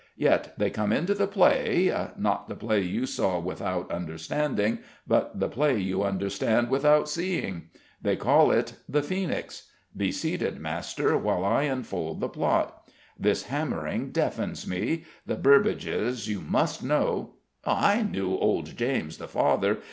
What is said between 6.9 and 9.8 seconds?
seeing. They call it The Phoenix.